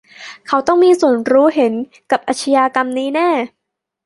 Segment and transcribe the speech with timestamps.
[0.47, 1.73] เขาต้องมีส่วนรู้เห็น
[2.11, 3.29] กับอาชญากรรมนี้แน่